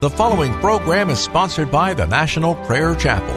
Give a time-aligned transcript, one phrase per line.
[0.00, 3.34] The following program is sponsored by the National Prayer Chapel.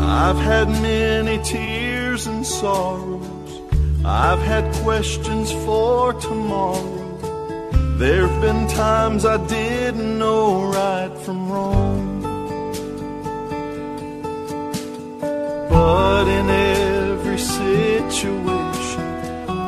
[0.00, 3.60] I've had many tears and sorrows.
[4.02, 7.98] I've had questions for tomorrow.
[7.98, 12.11] There've been times I didn't know right from wrong.
[15.82, 19.04] But in every situation,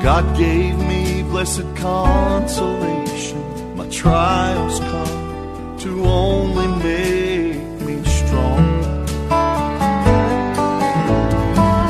[0.00, 3.42] God gave me blessed consolation.
[3.76, 8.64] My trials come to only make me strong.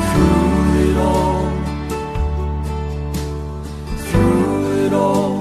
[0.09, 1.45] Through it all,
[4.09, 5.37] through it all,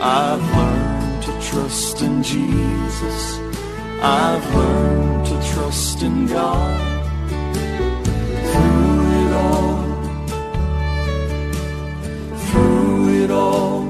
[0.00, 3.18] I've learned to trust in Jesus.
[4.00, 5.11] I've learned
[5.72, 6.80] trust in God.
[8.52, 9.84] Through it all,
[12.48, 13.82] through it all,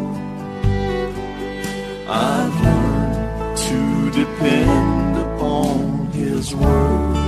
[2.08, 7.21] I've learned to depend upon His Word.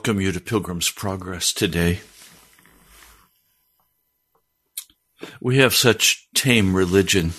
[0.00, 2.00] Welcome you to Pilgrim's Progress today.
[5.42, 7.34] We have such tame religion.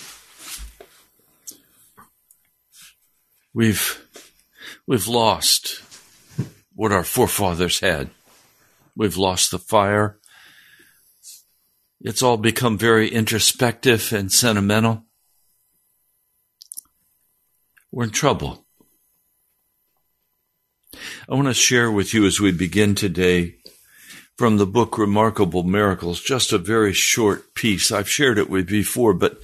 [3.52, 4.06] We've
[4.86, 5.82] we've lost
[6.72, 8.10] what our forefathers had.
[8.94, 10.20] We've lost the fire.
[12.00, 15.02] It's all become very introspective and sentimental.
[17.90, 18.64] We're in trouble.
[21.28, 23.54] I want to share with you as we begin today
[24.36, 27.92] from the book Remarkable Miracles, just a very short piece.
[27.92, 29.40] I've shared it with you before, but,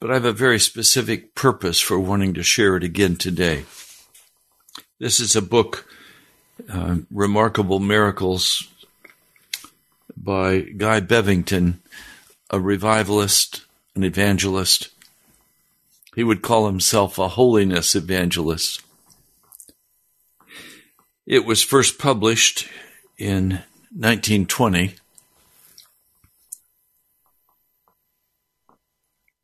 [0.00, 3.64] but I have a very specific purpose for wanting to share it again today.
[4.98, 5.86] This is a book,
[6.72, 8.68] uh, Remarkable Miracles
[10.16, 11.78] by Guy Bevington,
[12.50, 13.64] a revivalist,
[13.94, 14.88] an evangelist.
[16.14, 18.82] He would call himself a holiness evangelist.
[21.30, 22.66] It was first published
[23.16, 24.96] in 1920.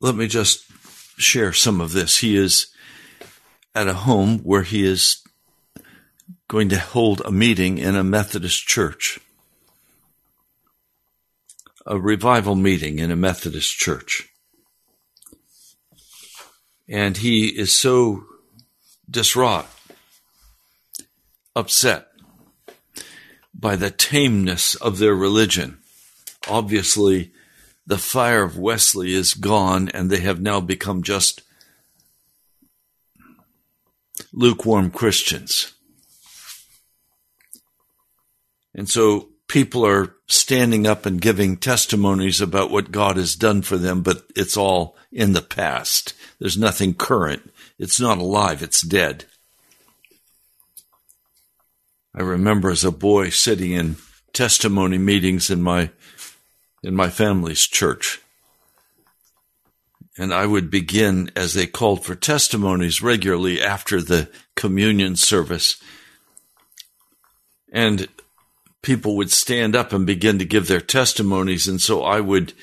[0.01, 0.65] Let me just
[1.17, 2.17] share some of this.
[2.17, 2.67] He is
[3.73, 5.23] at a home where he is
[6.49, 9.21] going to hold a meeting in a Methodist church,
[11.85, 14.27] a revival meeting in a Methodist church.
[16.89, 18.25] And he is so
[19.09, 19.67] distraught
[21.57, 22.07] upset
[23.53, 25.79] by the tameness of their religion.
[26.47, 27.31] Obviously,
[27.85, 31.41] the fire of Wesley is gone, and they have now become just
[34.31, 35.73] lukewarm Christians.
[38.75, 43.77] And so people are standing up and giving testimonies about what God has done for
[43.77, 46.13] them, but it's all in the past.
[46.39, 47.51] There's nothing current.
[47.79, 48.61] It's not alive.
[48.61, 49.25] It's dead.
[52.17, 53.97] I remember as a boy sitting in
[54.33, 55.91] testimony meetings in my
[56.81, 58.19] in my family's church.
[60.17, 65.79] And I would begin as they called for testimonies regularly after the communion service.
[67.71, 68.07] And
[68.81, 71.67] people would stand up and begin to give their testimonies.
[71.67, 72.53] And so I would,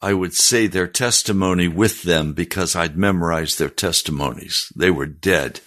[0.00, 4.72] I would say their testimony with them because I'd memorized their testimonies.
[4.74, 5.60] They were dead.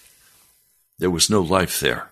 [0.97, 2.09] There was no life there.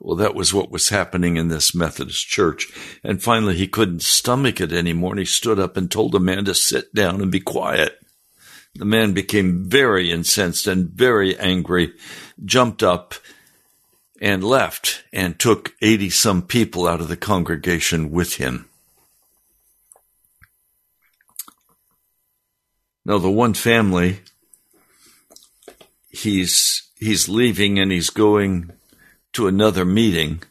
[0.00, 2.70] Well, that was what was happening in this Methodist church.
[3.02, 6.44] And finally, he couldn't stomach it anymore, and he stood up and told a man
[6.44, 7.98] to sit down and be quiet.
[8.74, 11.94] The man became very incensed and very angry,
[12.44, 13.14] jumped up
[14.20, 18.68] and left, and took 80 some people out of the congregation with him.
[23.04, 24.20] Now, the one family,
[26.10, 28.77] he's, he's leaving and he's going
[29.38, 30.42] to another meeting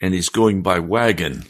[0.00, 1.44] and he's going by wagon.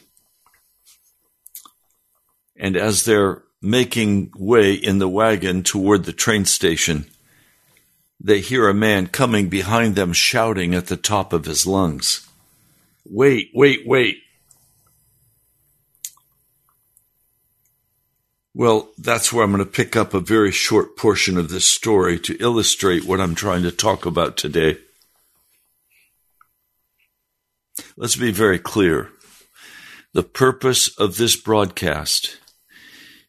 [2.54, 7.06] And as they're making way in the wagon toward the train station,
[8.20, 12.28] they hear a man coming behind them shouting at the top of his lungs.
[13.08, 14.18] Wait, wait, wait.
[18.52, 22.18] Well, that's where I'm going to pick up a very short portion of this story
[22.20, 24.76] to illustrate what I'm trying to talk about today.
[27.98, 29.10] Let's be very clear.
[30.12, 32.38] The purpose of this broadcast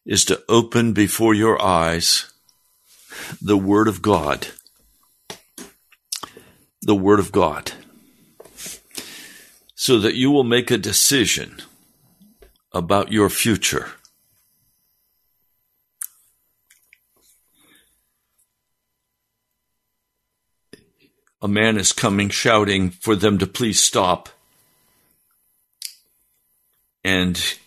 [0.05, 2.29] is to open before your eyes
[3.41, 4.47] the Word of God.
[6.81, 7.71] The Word of God.
[9.73, 11.61] So that you will make a decision
[12.73, 13.91] about your future.
[21.41, 24.27] A man is coming shouting for them to please stop
[27.07, 27.57] and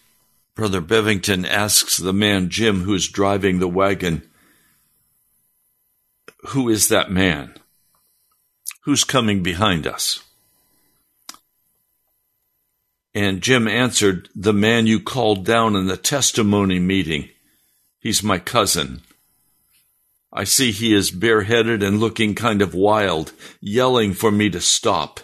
[0.55, 4.29] Brother Bevington asks the man, Jim, who's driving the wagon,
[6.49, 7.55] Who is that man?
[8.85, 10.23] Who's coming behind us?
[13.15, 17.31] And Jim answered, The man you called down in the testimony meeting.
[17.99, 19.01] He's my cousin.
[20.31, 25.21] I see he is bareheaded and looking kind of wild, yelling for me to stop.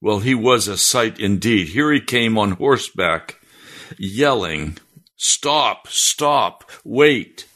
[0.00, 1.68] Well, he was a sight indeed.
[1.68, 3.40] Here he came on horseback,
[3.98, 4.78] yelling,
[5.16, 7.46] Stop, stop, wait.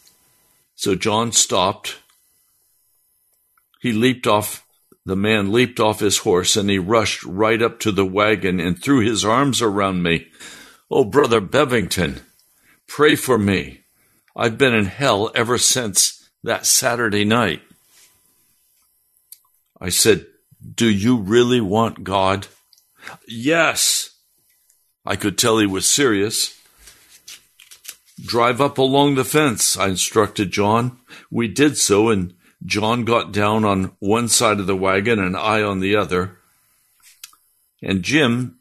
[0.75, 1.99] So John stopped.
[3.81, 4.67] He leaped off,
[5.07, 8.81] the man leaped off his horse and he rushed right up to the wagon and
[8.81, 10.27] threw his arms around me.
[10.91, 12.23] Oh, Brother Bevington,
[12.89, 13.85] pray for me.
[14.35, 17.63] I've been in hell ever since that Saturday night.
[19.81, 20.27] I said,
[20.75, 22.47] do you really want God?
[23.27, 24.11] Yes.
[25.05, 26.59] I could tell he was serious.
[28.21, 30.99] Drive up along the fence, I instructed John.
[31.31, 35.63] We did so, and John got down on one side of the wagon and I
[35.63, 36.39] on the other.
[37.83, 38.59] And Jim,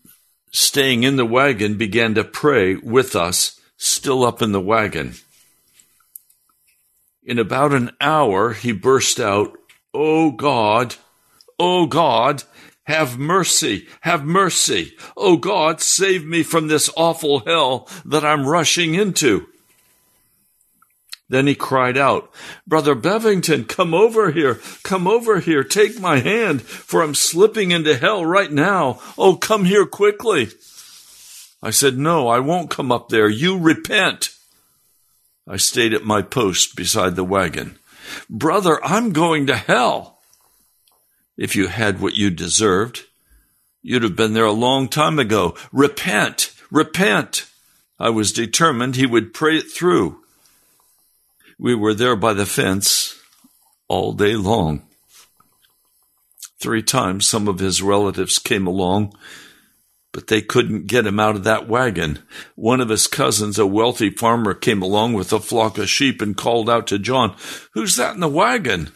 [0.51, 5.13] staying in the wagon, began to pray with us, still up in the wagon.
[7.24, 9.55] In about an hour, he burst out,
[9.93, 10.96] Oh God,
[11.63, 12.44] O God,
[12.86, 14.94] have mercy, have mercy.
[15.15, 19.46] O God, save me from this awful hell that I'm rushing into.
[21.30, 22.32] Then he cried out,
[22.65, 27.96] Brother Bevington, come over here, come over here, take my hand, for I'm slipping into
[27.96, 29.00] hell right now.
[29.20, 30.50] Oh, come here quickly.
[31.62, 33.30] I said, No, I won't come up there.
[33.30, 34.36] You repent.
[35.48, 37.77] I stayed at my post beside the wagon.
[38.32, 40.21] Brother, I'm going to hell.
[41.38, 43.05] If you had what you deserved,
[43.81, 45.55] you'd have been there a long time ago.
[45.71, 47.47] Repent, repent.
[48.00, 50.21] I was determined he would pray it through.
[51.59, 53.19] We were there by the fence
[53.88, 54.83] all day long.
[56.59, 59.13] Three times some of his relatives came along,
[60.11, 62.19] but they couldn't get him out of that wagon.
[62.55, 66.38] One of his cousins, a wealthy farmer, came along with a flock of sheep and
[66.38, 67.35] called out to John,
[67.73, 68.91] Who's that in the wagon?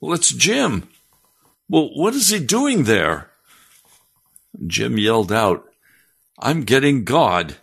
[0.00, 0.88] Well, it's Jim.
[1.68, 3.30] Well, what is he doing there?
[4.66, 5.64] Jim yelled out,
[6.38, 7.56] I'm getting God.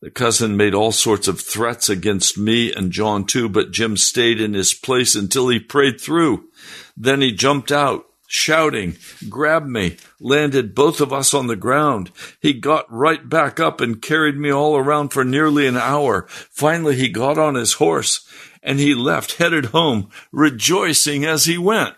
[0.00, 4.40] The cousin made all sorts of threats against me and John too, but Jim stayed
[4.40, 6.48] in his place until he prayed through.
[6.96, 8.96] Then he jumped out, shouting,
[9.28, 12.10] grabbed me, landed both of us on the ground.
[12.40, 16.26] He got right back up and carried me all around for nearly an hour.
[16.28, 18.26] Finally, he got on his horse
[18.62, 21.94] and he left, headed home, rejoicing as he went.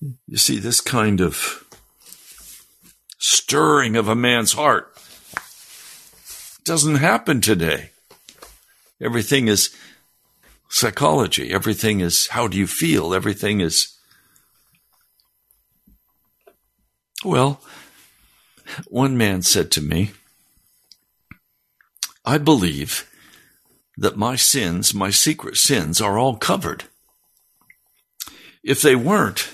[0.00, 1.66] You see, this kind of
[3.18, 4.96] stirring of a man's heart
[6.64, 7.90] doesn't happen today.
[9.00, 9.74] Everything is
[10.70, 11.52] psychology.
[11.52, 13.12] Everything is how do you feel?
[13.12, 13.98] Everything is.
[17.22, 17.60] Well,
[18.86, 20.12] one man said to me,
[22.24, 23.10] I believe
[23.98, 26.84] that my sins, my secret sins, are all covered.
[28.62, 29.50] If they weren't,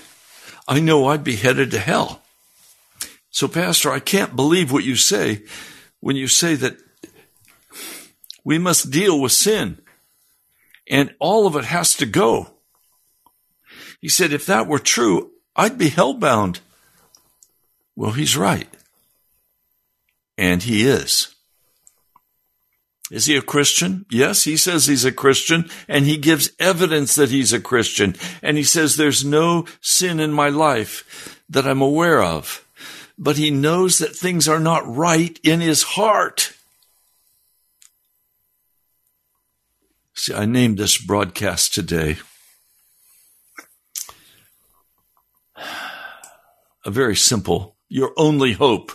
[0.67, 2.21] I know I'd be headed to hell.
[3.29, 5.43] So, Pastor, I can't believe what you say
[5.99, 6.77] when you say that
[8.43, 9.79] we must deal with sin
[10.89, 12.47] and all of it has to go.
[13.99, 16.59] He said, if that were true, I'd be hellbound.
[17.95, 18.67] Well, he's right.
[20.37, 21.33] And he is.
[23.09, 24.05] Is he a Christian?
[24.09, 28.15] Yes, he says he's a Christian and he gives evidence that he's a Christian.
[28.41, 32.65] And he says there's no sin in my life that I'm aware of.
[33.17, 36.53] But he knows that things are not right in his heart.
[40.13, 42.17] See, I named this broadcast today
[46.87, 48.91] a very simple, your only hope.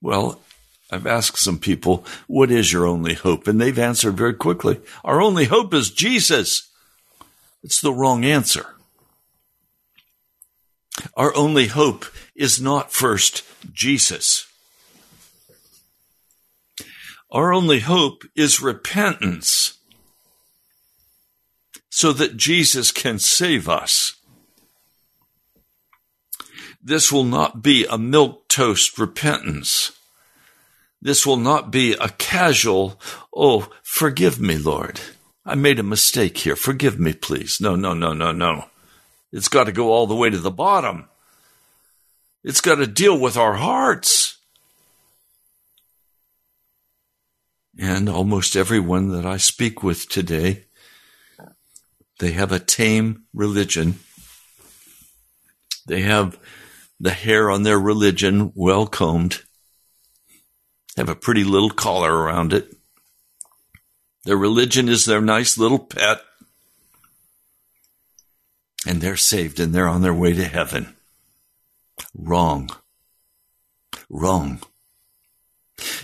[0.00, 0.40] Well,
[0.92, 3.48] I've asked some people, what is your only hope?
[3.48, 4.78] And they've answered very quickly.
[5.02, 6.68] Our only hope is Jesus.
[7.62, 8.66] It's the wrong answer.
[11.16, 12.04] Our only hope
[12.36, 14.46] is not first Jesus.
[17.30, 19.78] Our only hope is repentance
[21.88, 24.16] so that Jesus can save us.
[26.82, 29.92] This will not be a milk toast repentance.
[31.02, 32.98] This will not be a casual,
[33.34, 35.00] oh, forgive me, Lord.
[35.44, 36.56] I made a mistake here.
[36.56, 37.60] Forgive me, please.
[37.60, 38.66] No, no, no, no, no.
[39.32, 41.08] It's got to go all the way to the bottom.
[42.44, 44.32] It's got to deal with our hearts.
[47.78, 50.64] and almost everyone that I speak with today,
[52.18, 53.98] they have a tame religion.
[55.86, 56.38] They have
[57.00, 59.42] the hair on their religion well combed,
[60.96, 62.74] have a pretty little collar around it.
[64.24, 66.20] Their religion is their nice little pet,
[68.86, 70.94] and they're saved and they're on their way to heaven.
[72.14, 72.70] Wrong.
[74.08, 74.60] Wrong.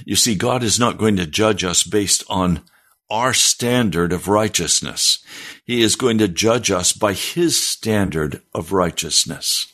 [0.04, 2.62] You see, God is not going to judge us based on
[3.10, 5.22] our standard of righteousness.
[5.64, 9.72] He is going to judge us by His standard of righteousness.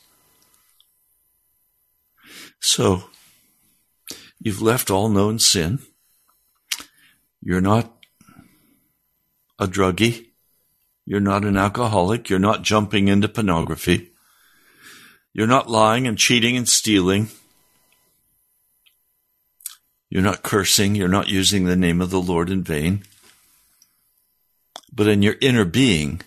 [2.59, 3.05] So,
[4.45, 5.79] you've left all known sin.
[7.41, 7.91] You're not
[9.57, 10.27] a druggie.
[11.03, 12.29] You're not an alcoholic.
[12.29, 14.11] You're not jumping into pornography.
[15.33, 17.29] You're not lying and cheating and stealing.
[20.09, 20.93] You're not cursing.
[20.93, 23.03] You're not using the name of the Lord in vain.
[24.93, 26.21] But in your inner being,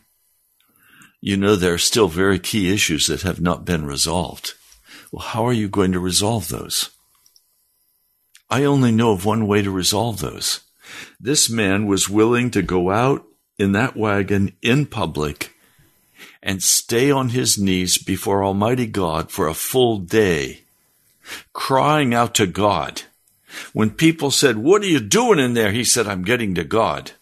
[1.20, 4.54] you know there are still very key issues that have not been resolved.
[5.12, 6.90] Well, how are you going to resolve those?
[8.50, 10.60] I only know of one way to resolve those.
[11.20, 13.24] This man was willing to go out
[13.58, 15.54] in that wagon in public
[16.42, 20.62] and stay on his knees before Almighty God for a full day,
[21.52, 23.02] crying out to God
[23.72, 25.72] when people said, What are you doing in there?
[25.72, 27.12] He said, I'm getting to God.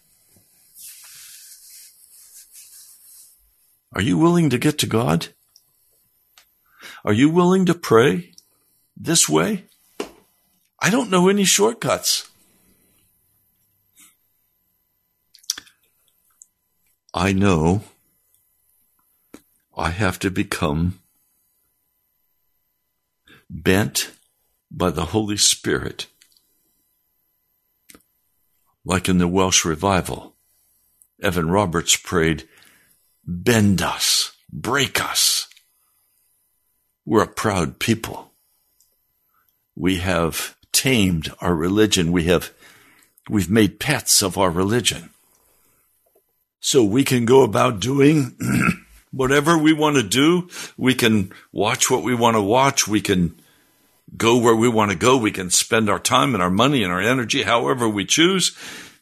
[3.93, 5.27] Are you willing to get to God?
[7.03, 8.31] Are you willing to pray
[8.95, 9.66] this way?
[10.79, 12.29] I don't know any shortcuts.
[17.13, 17.83] I know
[19.75, 20.99] I have to become
[23.49, 24.11] bent
[24.69, 26.07] by the Holy Spirit
[28.85, 30.35] like in the Welsh revival.
[31.21, 32.47] Evan Roberts prayed,
[33.25, 35.47] Bend us, break us.
[37.05, 38.31] We're a proud people.
[39.75, 42.11] We have tamed our religion.
[42.11, 42.51] We have,
[43.29, 45.09] we've made pets of our religion.
[46.59, 48.35] So we can go about doing
[49.11, 50.49] whatever we want to do.
[50.77, 52.87] We can watch what we want to watch.
[52.87, 53.35] We can
[54.15, 55.17] go where we want to go.
[55.17, 58.57] We can spend our time and our money and our energy however we choose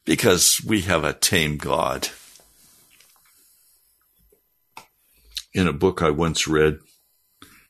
[0.06, 2.10] because we have a tame God.
[5.54, 6.80] In a book I once read,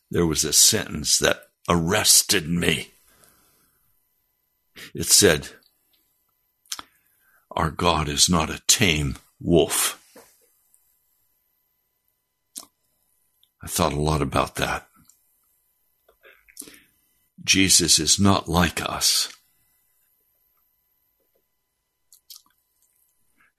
[0.10, 2.92] there was a sentence that arrested me.
[4.94, 5.50] It said,
[7.52, 10.02] Our God is not a tame wolf.
[13.62, 14.88] I thought a lot about that.
[17.44, 19.32] Jesus is not like us.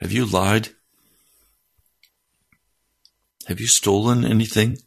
[0.00, 0.70] Have you lied?
[3.46, 4.78] Have you stolen anything?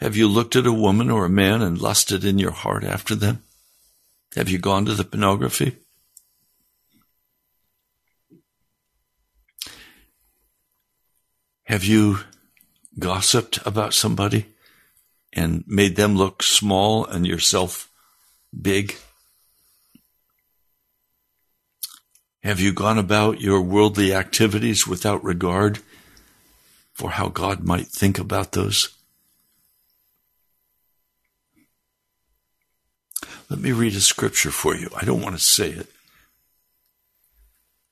[0.00, 3.14] Have you looked at a woman or a man and lusted in your heart after
[3.14, 3.42] them?
[4.36, 5.78] Have you gone to the pornography?
[11.64, 12.18] Have you
[12.98, 14.54] gossiped about somebody
[15.32, 17.90] and made them look small and yourself
[18.60, 18.96] big?
[22.42, 25.78] Have you gone about your worldly activities without regard
[26.92, 28.95] for how God might think about those?
[33.48, 34.90] Let me read a scripture for you.
[34.96, 35.88] I don't want to say it.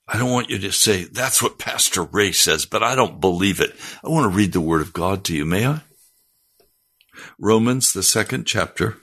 [0.06, 3.60] I don't want you to say, that's what Pastor Ray says, but I don't believe
[3.60, 3.74] it.
[4.04, 5.46] I want to read the word of God to you.
[5.46, 5.80] May I?
[7.38, 8.96] Romans, the second chapter.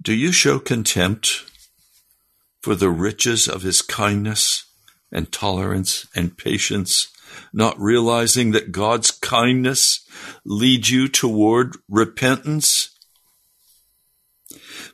[0.00, 1.44] Do you show contempt
[2.60, 4.64] for the riches of his kindness
[5.12, 7.11] and tolerance and patience,
[7.52, 10.06] not realizing that God's kindness
[10.44, 12.98] leads you toward repentance?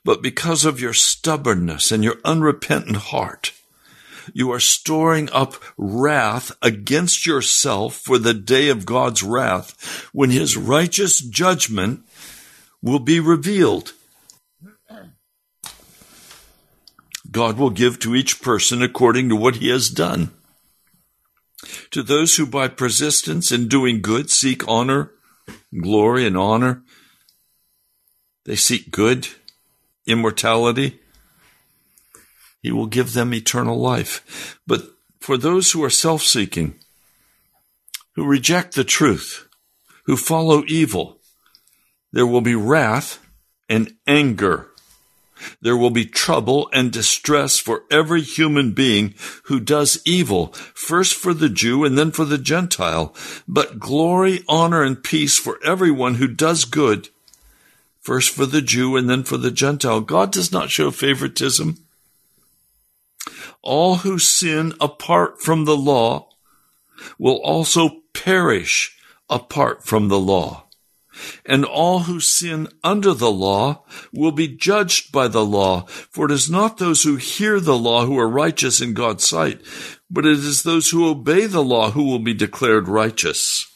[0.04, 3.52] But because of your stubbornness and your unrepentant heart,
[4.32, 10.56] you are storing up wrath against yourself for the day of God's wrath when his
[10.56, 12.04] righteous judgment
[12.82, 13.92] will be revealed.
[17.30, 20.30] God will give to each person according to what he has done.
[21.90, 25.12] To those who by persistence in doing good seek honor,
[25.80, 26.82] glory, and honor,
[28.44, 29.28] they seek good,
[30.06, 31.00] immortality,
[32.62, 34.58] he will give them eternal life.
[34.66, 34.82] But
[35.20, 36.74] for those who are self seeking,
[38.14, 39.46] who reject the truth,
[40.04, 41.20] who follow evil,
[42.12, 43.24] there will be wrath
[43.68, 44.67] and anger.
[45.60, 51.34] There will be trouble and distress for every human being who does evil, first for
[51.34, 53.14] the Jew and then for the Gentile,
[53.46, 57.08] but glory, honor, and peace for everyone who does good,
[58.00, 60.00] first for the Jew and then for the Gentile.
[60.00, 61.78] God does not show favoritism.
[63.62, 66.28] All who sin apart from the law
[67.18, 68.96] will also perish
[69.28, 70.67] apart from the law.
[71.44, 75.86] And all who sin under the law will be judged by the law.
[76.10, 79.60] For it is not those who hear the law who are righteous in God's sight,
[80.10, 83.66] but it is those who obey the law who will be declared righteous.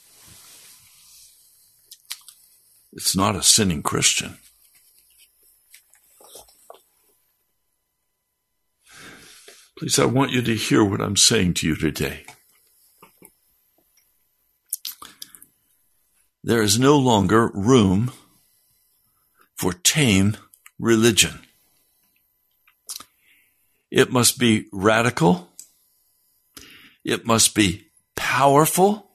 [2.92, 4.37] It's not a sinning Christian.
[9.78, 12.24] Please, I want you to hear what I'm saying to you today.
[16.44, 18.12] There is no longer room
[19.55, 20.37] for tame
[20.78, 21.40] religion.
[23.90, 25.48] It must be radical.
[27.05, 29.11] It must be powerful.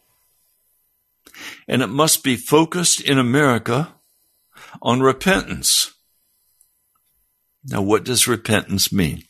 [1.67, 3.93] And it must be focused in America
[4.81, 5.93] on repentance.
[7.65, 9.23] Now, what does repentance mean?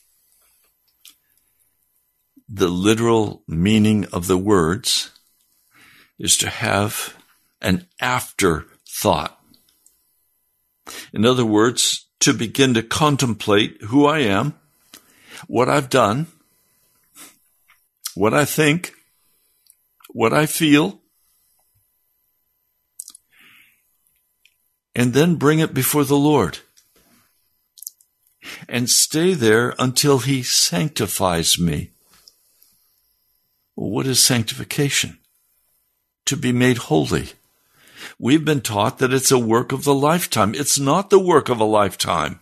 [2.50, 5.12] the literal meaning of the words
[6.18, 7.16] is to have
[7.62, 9.40] an afterthought.
[11.14, 14.56] In other words, to begin to contemplate who I am,
[15.48, 16.28] what I've done,
[18.16, 18.94] what I think,
[20.10, 21.00] what I feel,
[24.96, 26.60] and then bring it before the Lord
[28.68, 31.92] and stay there until He sanctifies me.
[33.76, 35.20] What is sanctification?
[36.26, 37.34] To be made holy.
[38.20, 40.54] We've been taught that it's a work of the lifetime.
[40.56, 42.40] It's not the work of a lifetime.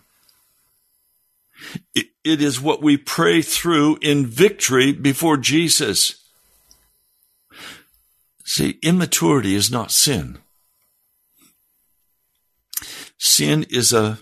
[1.94, 6.22] it, is what we pray through in victory before Jesus.
[8.44, 10.38] See, immaturity is not sin.
[13.18, 14.18] Sin is a,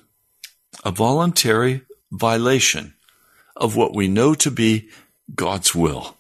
[0.85, 2.95] a voluntary violation
[3.57, 4.89] of what we know to be
[5.35, 6.17] God's will.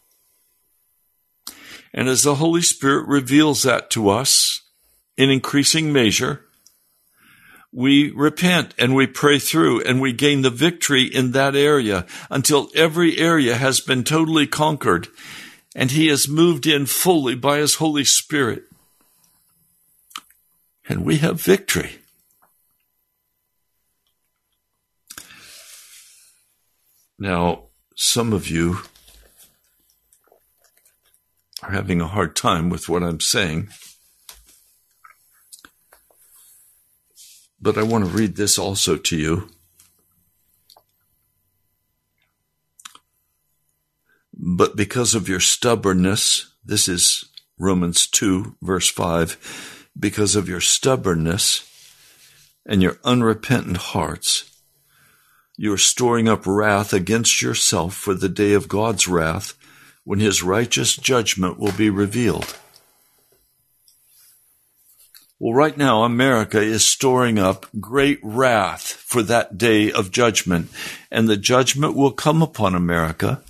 [1.93, 4.64] And as the Holy Spirit reveals that to us
[5.17, 6.45] in increasing measure,
[7.73, 12.71] we repent and we pray through and we gain the victory in that area until
[12.75, 15.09] every area has been totally conquered
[15.75, 18.65] and he has moved in fully by his Holy Spirit.
[20.89, 21.99] And we have victory.
[27.19, 27.65] Now,
[27.97, 28.79] some of you
[31.63, 33.71] are having a hard time with what I'm saying.
[37.65, 39.49] But I want to read this also to you.
[44.35, 47.25] But because of your stubbornness, this is
[47.59, 51.67] Romans 2, verse 5, because of your stubbornness
[52.67, 54.61] and your unrepentant hearts,
[55.57, 59.55] you are storing up wrath against yourself for the day of God's wrath
[60.05, 62.59] when his righteous judgment will be revealed.
[65.41, 70.71] Well, right now, America is storing up great wrath for that day of judgment,
[71.11, 73.43] and the judgment will come upon America.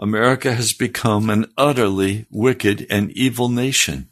[0.00, 4.08] America has become an utterly wicked and evil nation.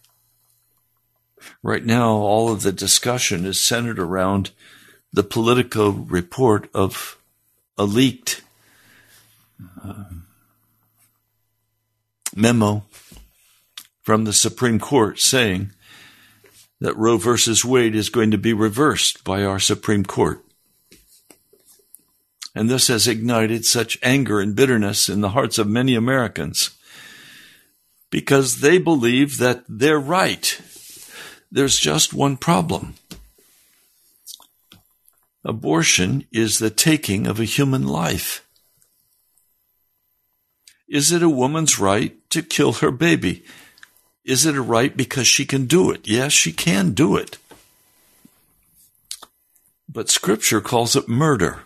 [1.63, 4.51] Right now, all of the discussion is centered around
[5.13, 7.17] the Politico report of
[7.79, 8.43] a leaked
[9.83, 10.05] uh,
[12.35, 12.85] memo
[14.03, 15.73] from the Supreme Court saying
[16.81, 20.45] that Roe versus Wade is going to be reversed by our Supreme Court.
[22.55, 26.71] And this has ignited such anger and bitterness in the hearts of many Americans
[28.11, 30.61] because they believe that they're right.
[31.51, 32.95] There's just one problem.
[35.45, 38.47] Abortion is the taking of a human life.
[40.89, 43.45] Is it a woman's right to kill her baby?
[44.27, 46.07] Is it a right because she can do it?
[46.07, 47.39] Yes, she can do it.
[49.89, 51.61] But scripture calls it murder.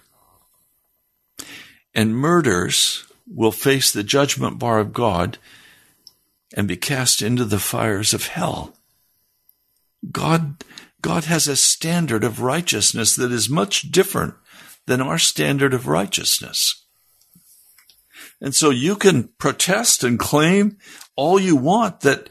[1.95, 5.39] And murders will face the judgment bar of God
[6.55, 8.77] and be cast into the fires of hell.
[10.13, 10.63] God
[11.03, 14.35] God has a standard of righteousness that is much different
[14.87, 16.85] than our standard of righteousness.
[18.41, 20.77] And so you can protest and claim
[21.17, 22.29] all you want that,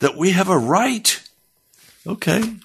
[0.00, 1.22] that we have a right.
[2.06, 2.56] Okay.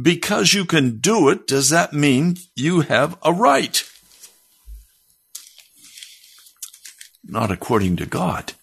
[0.00, 3.88] Because you can do it, does that mean you have a right?
[7.24, 8.54] Not according to God.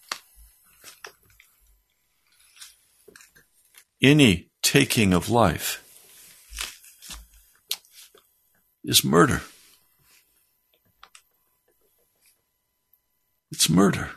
[4.02, 5.82] Any taking of life
[8.84, 9.42] is murder.
[13.50, 14.10] It's murder.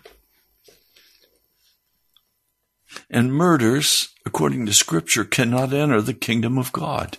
[3.09, 7.17] And murders, according to Scripture, cannot enter the kingdom of God.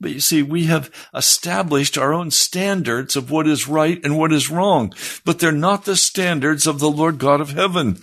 [0.00, 4.32] But you see, we have established our own standards of what is right and what
[4.32, 8.02] is wrong, but they're not the standards of the Lord God of heaven.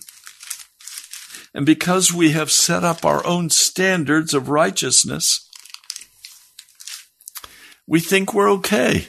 [1.54, 5.50] And because we have set up our own standards of righteousness,
[7.88, 9.08] we think we're okay.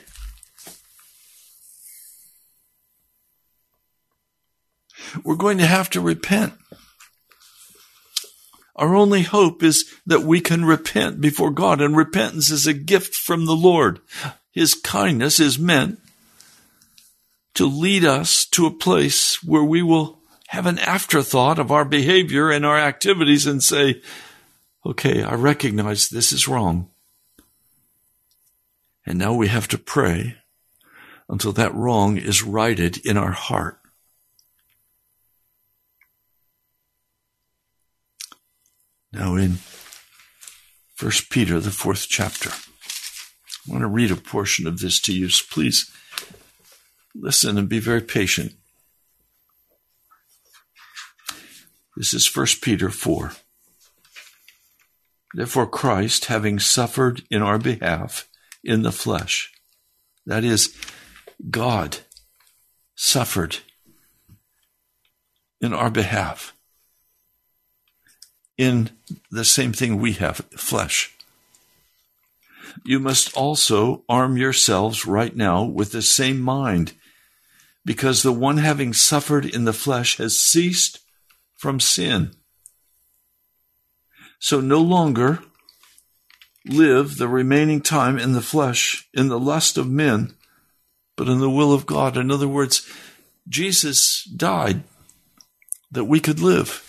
[5.24, 6.54] We're going to have to repent.
[8.76, 13.14] Our only hope is that we can repent before God, and repentance is a gift
[13.14, 14.00] from the Lord.
[14.52, 16.00] His kindness is meant
[17.54, 22.50] to lead us to a place where we will have an afterthought of our behavior
[22.50, 24.00] and our activities and say,
[24.86, 26.88] okay, I recognize this is wrong.
[29.04, 30.36] And now we have to pray
[31.28, 33.77] until that wrong is righted in our heart.
[39.12, 39.58] Now in
[40.94, 45.28] First Peter, the fourth chapter, I want to read a portion of this to you.
[45.28, 45.90] So please
[47.14, 48.52] listen and be very patient.
[51.96, 53.32] This is 1 Peter 4.
[55.34, 58.28] Therefore, Christ, having suffered in our behalf
[58.64, 59.52] in the flesh,
[60.26, 60.76] that is,
[61.50, 61.98] God
[62.94, 63.58] suffered
[65.60, 66.54] in our behalf
[68.58, 68.90] in
[69.30, 71.14] the same thing we have, flesh.
[72.84, 76.92] You must also arm yourselves right now with the same mind,
[77.84, 80.98] because the one having suffered in the flesh has ceased
[81.56, 82.32] from sin.
[84.38, 85.40] So no longer
[86.66, 90.34] live the remaining time in the flesh, in the lust of men,
[91.16, 92.16] but in the will of God.
[92.16, 92.88] In other words,
[93.48, 94.82] Jesus died
[95.90, 96.84] that we could live.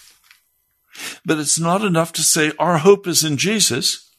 [1.26, 4.10] But it's not enough to say our hope is in Jesus.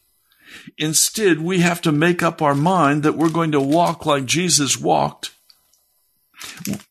[0.77, 4.79] Instead, we have to make up our mind that we're going to walk like Jesus
[4.79, 5.31] walked.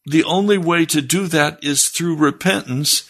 [0.07, 3.09] The only way to do that is through repentance.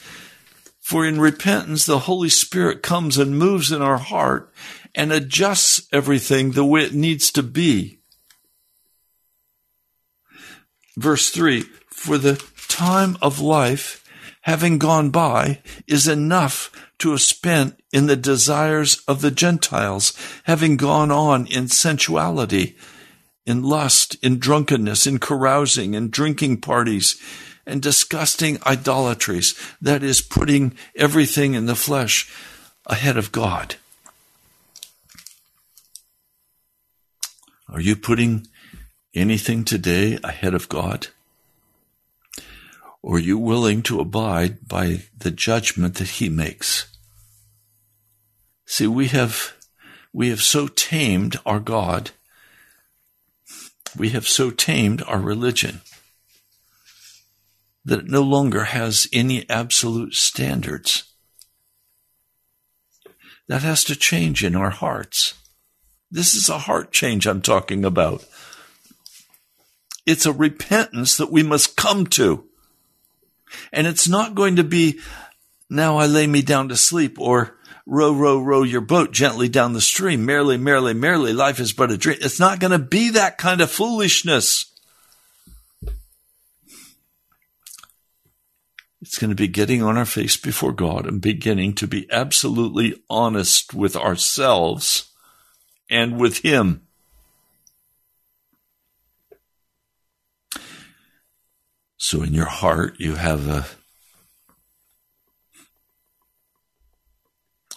[0.80, 4.52] For in repentance, the Holy Spirit comes and moves in our heart
[4.94, 8.00] and adjusts everything the way it needs to be.
[10.96, 13.99] Verse 3 For the time of life,
[14.42, 20.12] having gone by, is enough to have spent in the desires of the Gentiles,
[20.44, 22.76] having gone on in sensuality,
[23.46, 27.20] in lust, in drunkenness, in carousing, in drinking parties,
[27.66, 29.54] and disgusting idolatries.
[29.80, 32.32] That is putting everything in the flesh
[32.86, 33.76] ahead of God.
[37.68, 38.48] Are you putting
[39.14, 41.08] anything today ahead of God?
[43.02, 46.86] Or are you willing to abide by the judgment that He makes?
[48.66, 49.54] See, we have,
[50.12, 52.10] we have so tamed our God.
[53.96, 55.80] We have so tamed our religion
[57.84, 61.04] that it no longer has any absolute standards.
[63.48, 65.34] That has to change in our hearts.
[66.10, 68.24] This is a heart change I'm talking about.
[70.06, 72.49] It's a repentance that we must come to.
[73.72, 75.00] And it's not going to be,
[75.68, 79.72] now I lay me down to sleep, or row, row, row your boat gently down
[79.72, 80.24] the stream.
[80.24, 82.18] Merrily, merrily, merrily, life is but a dream.
[82.20, 84.66] It's not going to be that kind of foolishness.
[89.02, 93.02] It's going to be getting on our face before God and beginning to be absolutely
[93.08, 95.10] honest with ourselves
[95.88, 96.86] and with Him.
[102.02, 103.66] So in your heart, you have a,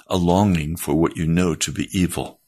[0.08, 2.40] a longing for what you know to be evil.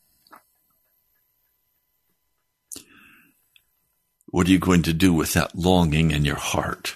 [4.27, 6.95] What are you going to do with that longing in your heart?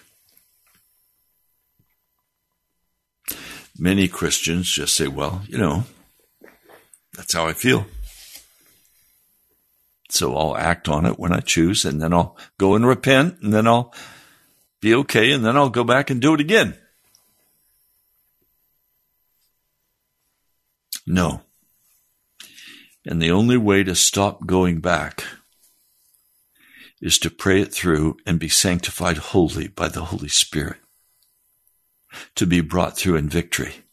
[3.78, 5.84] Many Christians just say, well, you know,
[7.18, 7.86] that's how I feel.
[10.10, 13.54] So I'll act on it when I choose, and then I'll go and repent, and
[13.54, 13.94] then I'll
[14.82, 16.76] be okay, and then I'll go back and do it again.
[21.06, 21.42] No.
[23.06, 25.24] And the only way to stop going back
[27.02, 30.78] is to pray it through and be sanctified wholly by the Holy Spirit,
[32.36, 33.84] to be brought through in victory.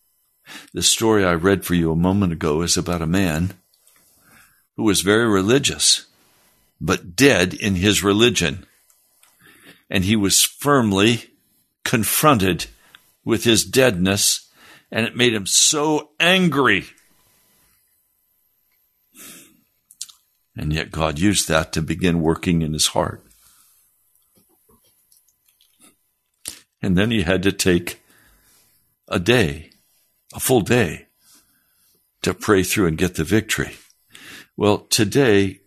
[0.73, 3.55] The story I read for you a moment ago is about a man
[4.77, 6.07] who was very religious,
[6.81, 8.67] but dead in his religion.
[9.89, 11.31] And he was firmly
[11.85, 12.67] confronted
[13.25, 14.49] with his deadness,
[14.91, 16.87] and it made him so angry.
[20.57, 23.25] And yet God used that to begin working in his heart.
[26.81, 28.01] And then he had to take
[29.09, 29.71] a day,
[30.35, 31.07] a full day,
[32.23, 33.77] to pray through and get the victory.
[34.57, 35.61] Well, today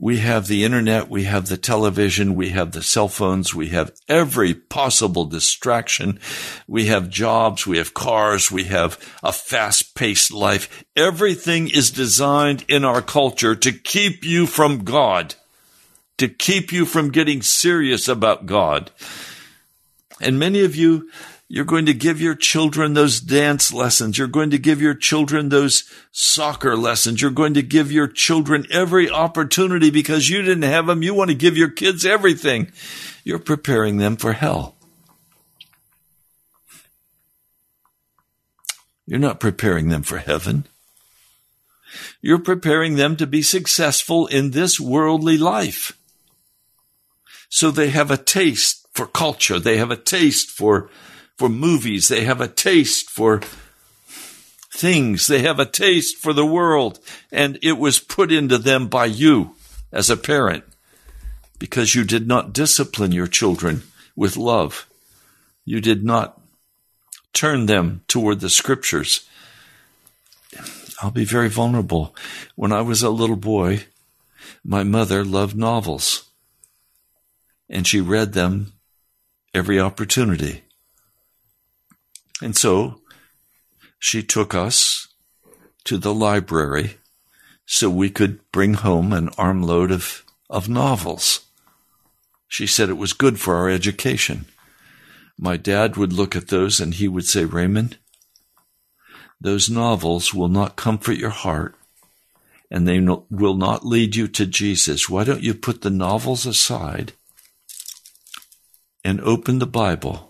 [0.00, 3.90] we have the internet, we have the television, we have the cell phones, we have
[4.08, 6.20] every possible distraction.
[6.68, 10.84] We have jobs, we have cars, we have a fast paced life.
[10.94, 15.34] Everything is designed in our culture to keep you from God,
[16.18, 18.92] to keep you from getting serious about God.
[20.20, 21.10] And many of you
[21.50, 24.18] you're going to give your children those dance lessons.
[24.18, 27.22] You're going to give your children those soccer lessons.
[27.22, 31.02] You're going to give your children every opportunity because you didn't have them.
[31.02, 32.70] You want to give your kids everything.
[33.24, 34.76] You're preparing them for hell.
[39.06, 40.66] You're not preparing them for heaven.
[42.20, 45.98] You're preparing them to be successful in this worldly life.
[47.48, 49.58] So they have a taste for culture.
[49.58, 50.90] They have a taste for
[51.38, 52.08] for movies.
[52.08, 53.40] They have a taste for
[54.70, 55.26] things.
[55.26, 56.98] They have a taste for the world.
[57.32, 59.54] And it was put into them by you
[59.92, 60.64] as a parent
[61.58, 63.82] because you did not discipline your children
[64.14, 64.86] with love.
[65.64, 66.40] You did not
[67.32, 69.28] turn them toward the scriptures.
[71.00, 72.14] I'll be very vulnerable.
[72.56, 73.84] When I was a little boy,
[74.64, 76.28] my mother loved novels
[77.68, 78.72] and she read them
[79.54, 80.62] every opportunity.
[82.40, 83.00] And so
[83.98, 85.08] she took us
[85.84, 86.98] to the library
[87.66, 91.46] so we could bring home an armload of, of novels.
[92.46, 94.46] She said it was good for our education.
[95.38, 97.98] My dad would look at those and he would say, Raymond,
[99.40, 101.74] those novels will not comfort your heart
[102.70, 105.08] and they no, will not lead you to Jesus.
[105.08, 107.12] Why don't you put the novels aside
[109.04, 110.27] and open the Bible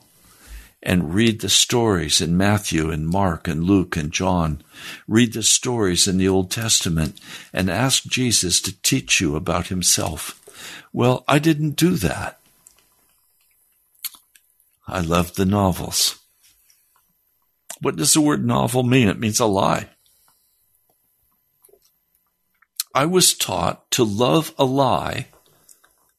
[0.82, 4.62] and read the stories in Matthew and Mark and Luke and John?
[5.06, 7.20] Read the stories in the Old Testament
[7.52, 10.40] and ask Jesus to teach you about himself.
[10.92, 12.38] Well, I didn't do that.
[14.86, 16.18] I loved the novels.
[17.80, 19.08] What does the word novel mean?
[19.08, 19.88] It means a lie.
[22.94, 25.28] I was taught to love a lie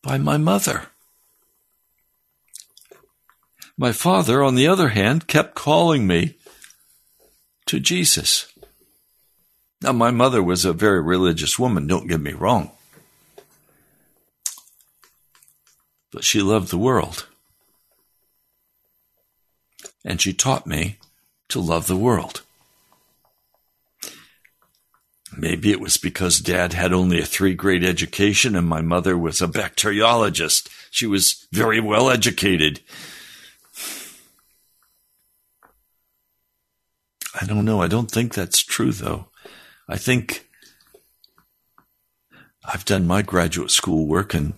[0.02, 0.84] by my mother.
[3.80, 6.36] My father, on the other hand, kept calling me
[7.66, 8.52] to Jesus.
[9.82, 12.72] Now, my mother was a very religious woman, don't get me wrong.
[16.12, 17.26] But she loved the world.
[20.04, 20.98] And she taught me
[21.48, 22.42] to love the world.
[25.38, 29.42] Maybe it was because dad had only a three grade education and my mother was
[29.42, 30.68] a bacteriologist.
[30.92, 32.82] She was very well educated.
[37.34, 37.82] I don't know.
[37.82, 39.28] I don't think that's true, though.
[39.88, 40.48] I think
[42.66, 44.54] I've done my graduate school work and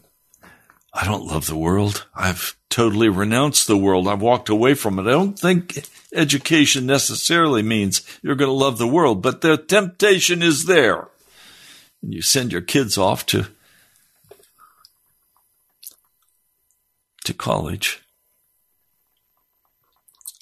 [0.94, 2.06] I don't love the world.
[2.14, 4.08] I've totally renounced the world.
[4.08, 5.04] I've walked away from it.
[5.04, 10.42] I don't think education necessarily means you're going to love the world, but the temptation
[10.42, 11.08] is there.
[12.02, 13.48] And you send your kids off to
[17.24, 18.01] to college.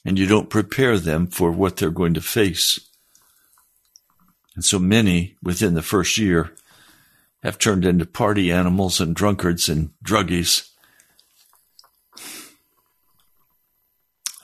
[0.06, 2.80] And you don't prepare them for what they're going to face.
[4.56, 6.54] And so many within the first year
[7.44, 10.70] have turned into party animals and drunkards and druggies.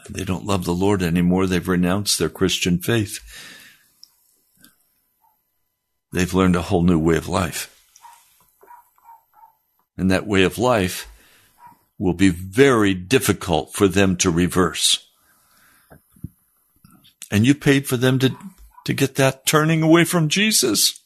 [0.10, 1.48] They don't love the Lord anymore.
[1.48, 3.20] They've renounced their Christian faith.
[6.12, 7.72] They've learned a whole new way of life.
[9.98, 11.10] And that way of life
[11.98, 15.05] will be very difficult for them to reverse.
[17.36, 18.34] And you paid for them to,
[18.86, 21.02] to get that turning away from Jesus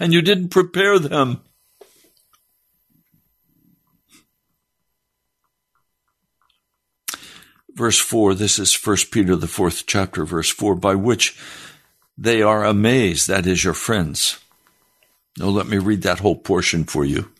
[0.00, 1.40] and you didn't prepare them.
[7.72, 11.38] Verse 4, this is 1 Peter, the fourth chapter, verse 4, by which
[12.18, 14.40] they are amazed, that is, your friends.
[15.38, 17.31] Now, let me read that whole portion for you.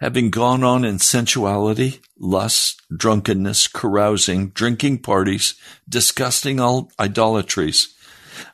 [0.00, 5.54] Having gone on in sensuality, lust, drunkenness, carousing, drinking parties,
[5.86, 7.94] disgusting all idolatries,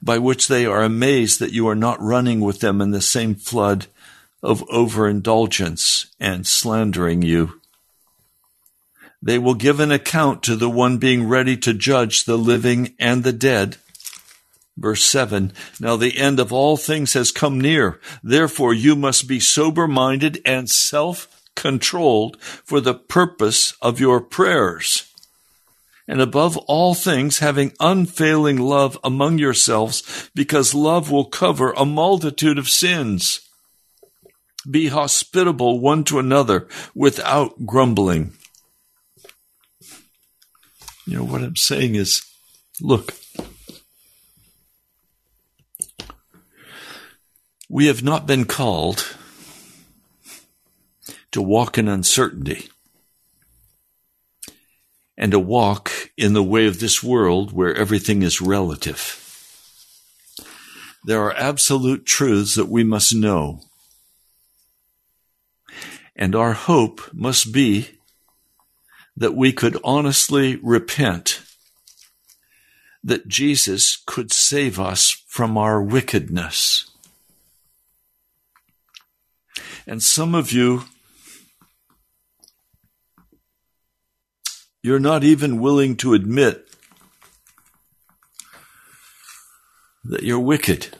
[0.03, 3.37] by which they are amazed that you are not running with them in the same
[3.37, 3.87] flood
[4.43, 7.61] of overindulgence and slandering you.
[9.23, 13.23] They will give an account to the one being ready to judge the living and
[13.23, 13.77] the dead.
[14.77, 18.01] Verse 7 Now the end of all things has come near.
[18.23, 25.13] Therefore you must be sober minded and self controlled for the purpose of your prayers
[26.09, 32.59] and above all things having unfailing love among yourselves, because love will cover a multitude
[32.59, 33.41] of sins.
[34.71, 38.35] Be hospitable one to another without grumbling.
[41.07, 42.25] You know, what I'm saying is,
[42.81, 43.15] look,
[47.69, 49.17] we have not been called
[51.37, 52.71] to walk in uncertainty
[55.19, 59.23] and to walk in the way of this world where everything is relative.
[61.05, 63.61] There are absolute truths that we must know.
[66.17, 67.91] And our hope must be
[69.15, 71.43] that we could honestly repent,
[73.05, 76.91] that Jesus could save us from our wickedness.
[79.87, 80.85] And some of you
[84.87, 86.69] You're not even willing to admit
[90.05, 90.97] that you're wicked.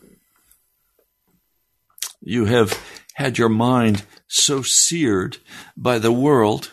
[2.21, 2.83] You have
[3.15, 5.37] had your mind so seared
[5.77, 6.73] by the world,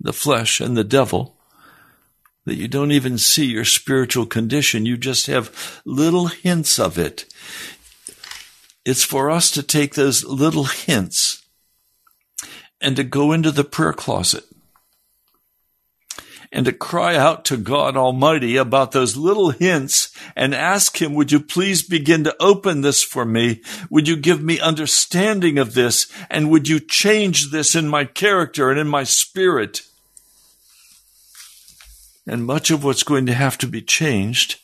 [0.00, 1.36] the flesh, and the devil
[2.46, 4.86] that you don't even see your spiritual condition.
[4.86, 7.26] You just have little hints of it.
[8.82, 11.44] It's for us to take those little hints
[12.80, 14.46] and to go into the prayer closet
[16.50, 21.30] and to cry out to God Almighty about those little hints and ask Him, would
[21.30, 23.60] you please begin to open this for me?
[23.90, 26.10] Would you give me understanding of this?
[26.30, 29.82] And would you change this in my character and in my spirit?
[32.26, 34.60] And much of what's going to have to be changed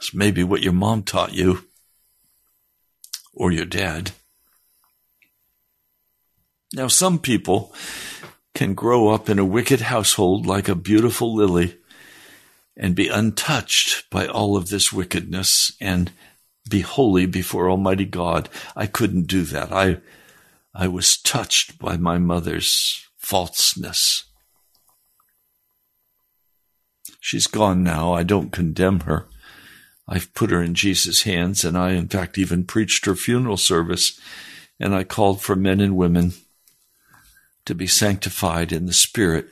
[0.00, 1.64] is maybe what your mom taught you
[3.34, 4.12] or your dad.
[6.72, 7.72] Now, some people
[8.56, 11.76] can grow up in a wicked household like a beautiful lily
[12.74, 16.10] and be untouched by all of this wickedness and
[16.70, 18.48] be holy before Almighty God.
[18.74, 19.72] I couldn't do that.
[19.72, 19.98] I,
[20.74, 24.24] I was touched by my mother's falseness.
[27.20, 28.14] She's gone now.
[28.14, 29.26] I don't condemn her.
[30.08, 34.18] I've put her in Jesus' hands, and I, in fact, even preached her funeral service,
[34.80, 36.32] and I called for men and women
[37.66, 39.48] to be sanctified in the Spirit,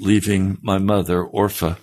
[0.00, 1.78] leaving my mother, Orpha,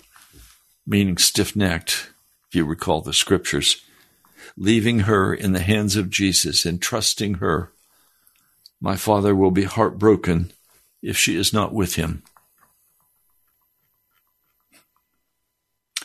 [0.86, 2.10] meaning stiff necked,
[2.48, 3.82] if you recall the scriptures,
[4.56, 7.72] leaving her in the hands of Jesus and trusting her.
[8.80, 10.52] My father will be heartbroken
[11.02, 12.22] if she is not with him.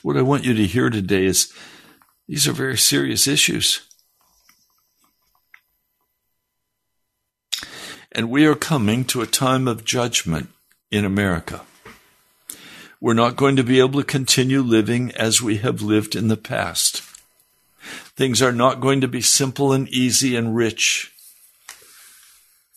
[0.01, 1.51] What I want you to hear today is
[2.27, 3.88] these are very serious issues.
[8.19, 10.49] And we are coming to a time of judgment
[10.91, 11.61] in America.
[12.99, 16.35] We're not going to be able to continue living as we have lived in the
[16.35, 17.01] past.
[18.17, 21.13] Things are not going to be simple and easy and rich.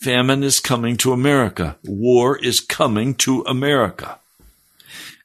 [0.01, 1.77] Famine is coming to America.
[1.83, 4.21] War is coming to America.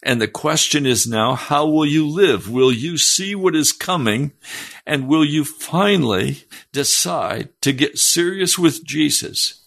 [0.02, 2.50] And the question is now, how will you live?
[2.50, 4.32] Will you see what is coming?
[4.84, 9.62] And will you finally decide to get serious with Jesus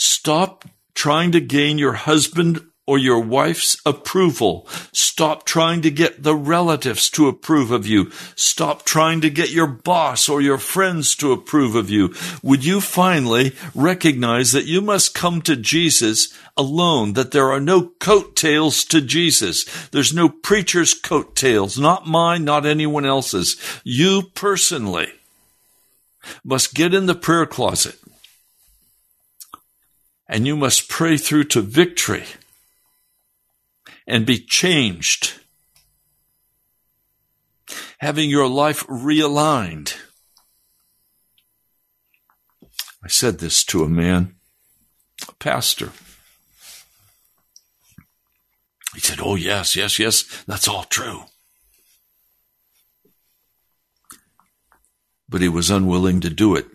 [0.00, 4.66] Stop trying to gain your husband or your wife's approval.
[4.92, 8.10] Stop trying to get the relatives to approve of you.
[8.34, 12.14] Stop trying to get your boss or your friends to approve of you.
[12.42, 17.92] Would you finally recognize that you must come to Jesus alone, that there are no
[18.00, 19.64] coattails to Jesus.
[19.88, 23.56] There's no preacher's coattails, not mine, not anyone else's.
[23.84, 25.08] You personally
[26.44, 27.98] must get in the prayer closet
[30.28, 32.24] and you must pray through to victory
[34.06, 35.40] and be changed,
[37.98, 39.96] having your life realigned.
[43.02, 44.36] I said this to a man,
[45.28, 45.92] a pastor.
[48.94, 51.22] He said, Oh, yes, yes, yes, that's all true.
[55.28, 56.66] But he was unwilling to do it.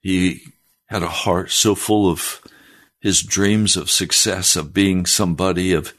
[0.00, 0.40] He
[0.90, 2.42] had a heart so full of
[3.00, 5.94] his dreams of success, of being somebody, of,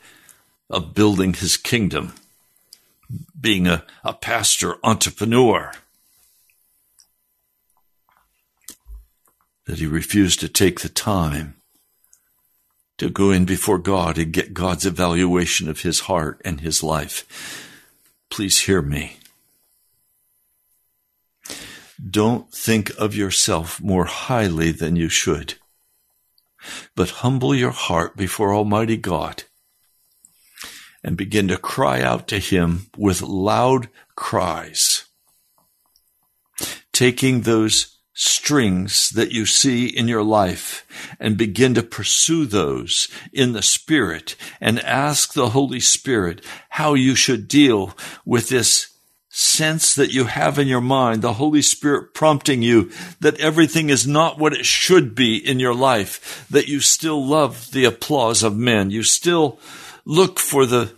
[0.70, 2.14] of building his kingdom,
[3.40, 5.72] being a, a pastor, entrepreneur,
[9.66, 11.56] that he refused to take the time
[12.98, 17.70] to go in before God and get God's evaluation of his heart and his life.
[18.30, 19.21] Please hear me.
[22.10, 25.56] Don't think of yourself more highly than you should,
[26.96, 29.44] but humble your heart before Almighty God
[31.04, 35.06] and begin to cry out to Him with loud cries,
[36.92, 40.86] taking those strings that you see in your life
[41.20, 47.16] and begin to pursue those in the Spirit and ask the Holy Spirit how you
[47.16, 47.96] should deal
[48.26, 48.91] with this
[49.32, 54.06] sense that you have in your mind, the Holy Spirit prompting you that everything is
[54.06, 58.58] not what it should be in your life, that you still love the applause of
[58.58, 58.92] men.
[58.92, 59.58] You still
[60.04, 60.92] look for the,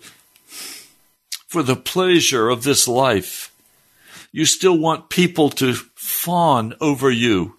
[1.47, 3.53] for the pleasure of this life.
[4.31, 7.57] You still want people to fawn over you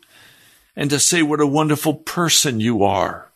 [0.75, 3.31] and to say what a wonderful person you are.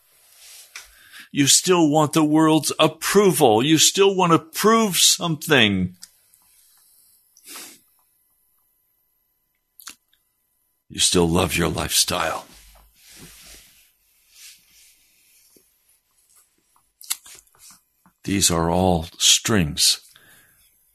[1.30, 3.62] You still want the world's approval.
[3.62, 5.94] You still want to prove something.
[10.88, 12.46] You still love your lifestyle.
[18.24, 20.00] These are all strings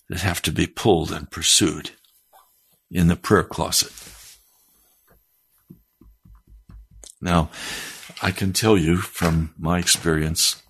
[0.10, 1.92] that have to be pulled and pursued
[2.92, 3.92] in the prayer closet.
[7.22, 7.50] Now,
[8.22, 10.62] I can tell you from my experience,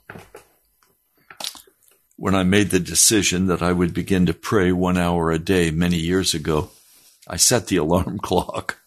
[2.15, 5.71] when I made the decision that I would begin to pray one hour a day
[5.71, 6.69] many years ago,
[7.27, 8.82] I set the alarm clock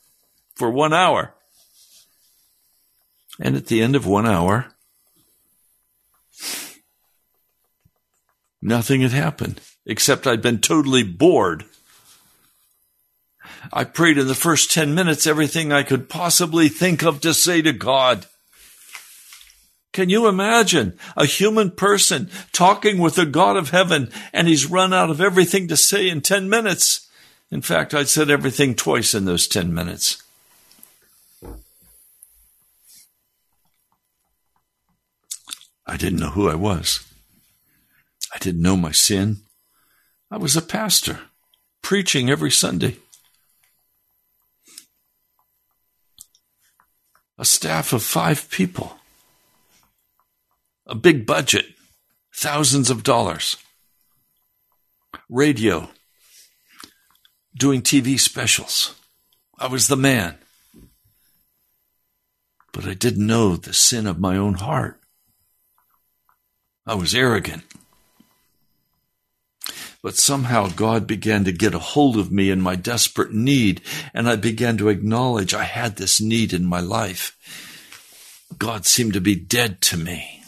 [0.56, 1.34] for one hour.
[3.38, 4.72] And at the end of one hour,
[8.60, 11.64] nothing had happened except I'd been totally bored.
[13.72, 17.62] I prayed in the first 10 minutes everything I could possibly think of to say
[17.62, 18.26] to God.
[19.92, 24.92] Can you imagine a human person talking with the God of heaven and he's run
[24.92, 27.08] out of everything to say in 10 minutes?
[27.50, 30.22] In fact, I'd said everything twice in those 10 minutes.
[35.86, 37.06] I didn't know who I was.
[38.34, 39.38] I didn't know my sin.
[40.30, 41.20] I was a pastor,
[41.82, 42.96] preaching every Sunday.
[47.38, 48.96] A staff of five people.
[50.86, 51.66] A big budget,
[52.34, 53.56] thousands of dollars.
[55.28, 55.90] Radio,
[57.56, 58.94] doing TV specials.
[59.58, 60.38] I was the man.
[62.72, 65.00] But I didn't know the sin of my own heart.
[66.86, 67.64] I was arrogant.
[70.02, 73.80] But somehow God began to get a hold of me in my desperate need,
[74.14, 77.36] and I began to acknowledge I had this need in my life.
[78.56, 80.42] God seemed to be dead to me.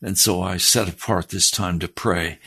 [0.00, 2.38] And so I set apart this time to pray,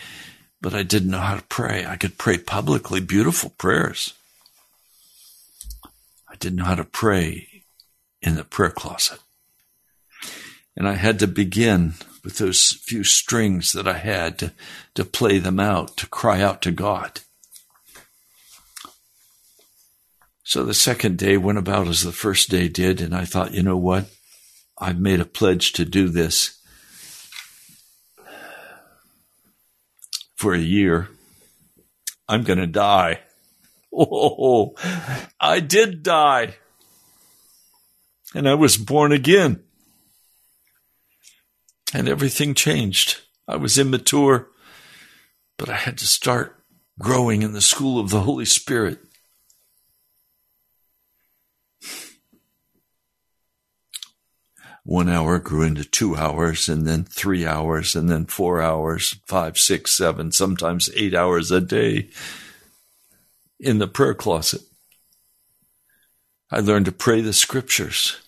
[0.62, 1.86] but I didn't know how to pray.
[1.86, 4.14] I could pray publicly, beautiful prayers.
[6.30, 7.64] I didn't know how to pray
[8.22, 9.20] in the prayer closet.
[10.76, 11.96] And I had to begin
[12.28, 14.52] with those few strings that I had to,
[14.96, 17.22] to play them out, to cry out to God.
[20.44, 23.64] So the second day went about as the first day did, and I thought, you
[23.64, 24.10] know what?
[24.78, 26.60] I've made a pledge to do this
[30.36, 31.08] for a year.
[32.28, 33.22] I'm going to die.
[34.00, 34.76] Oh,
[35.40, 36.56] I did die.
[38.36, 39.64] And I was born again
[41.94, 43.22] and everything changed.
[43.48, 44.50] I was immature,
[45.58, 46.64] but I had to start
[47.00, 49.00] growing in the school of the Holy Spirit.
[54.84, 59.58] One hour grew into two hours, and then three hours, and then four hours, five,
[59.58, 62.10] six, seven, sometimes eight hours a day
[63.60, 64.62] in the prayer closet.
[66.50, 68.27] I learned to pray the scriptures.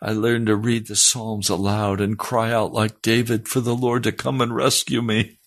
[0.00, 4.02] I learned to read the Psalms aloud and cry out like David for the Lord
[4.04, 5.38] to come and rescue me.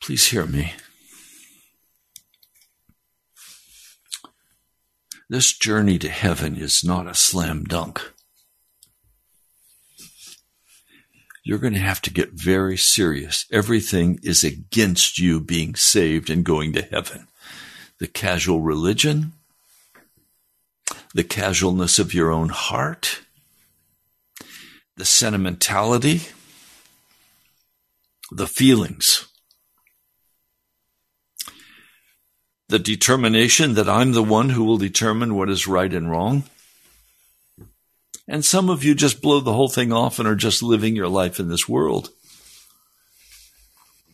[0.00, 0.74] Please hear me.
[5.28, 8.12] This journey to heaven is not a slam dunk.
[11.52, 13.44] You're going to have to get very serious.
[13.52, 17.28] Everything is against you being saved and going to heaven.
[17.98, 19.34] The casual religion,
[21.12, 23.20] the casualness of your own heart,
[24.96, 26.22] the sentimentality,
[28.30, 29.26] the feelings,
[32.70, 36.44] the determination that I'm the one who will determine what is right and wrong.
[38.28, 41.08] And some of you just blow the whole thing off and are just living your
[41.08, 42.10] life in this world.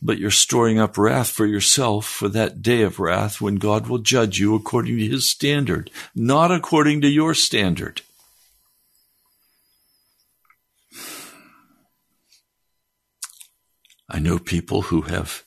[0.01, 3.99] But you're storing up wrath for yourself for that day of wrath when God will
[3.99, 8.01] judge you according to his standard, not according to your standard.
[14.09, 15.43] I know people who have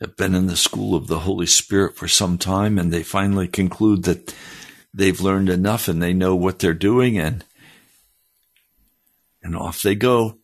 [0.00, 3.48] have been in the school of the Holy Spirit for some time and they finally
[3.48, 4.34] conclude that
[4.92, 7.44] they've learned enough and they know what they're doing and
[9.42, 10.38] and off they go.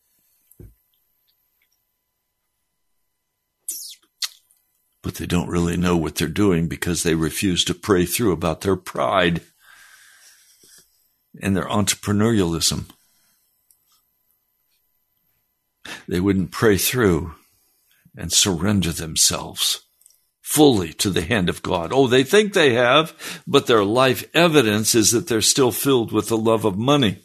[5.02, 8.62] But they don't really know what they're doing because they refuse to pray through about
[8.62, 9.42] their pride
[11.42, 12.86] and their entrepreneurialism.
[16.08, 17.34] They wouldn't pray through
[18.16, 19.83] and surrender themselves
[20.44, 21.90] fully to the hand of God.
[21.90, 26.28] Oh, they think they have, but their life evidence is that they're still filled with
[26.28, 27.18] the love of money.